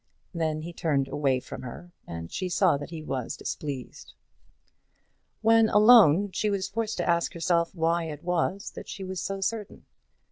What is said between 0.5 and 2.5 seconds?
he turned away from her, and she